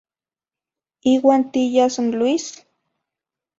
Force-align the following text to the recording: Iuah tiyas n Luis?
Iuah 1.13 1.41
tiyas 1.51 1.95
n 2.05 2.07
Luis? 2.19 2.45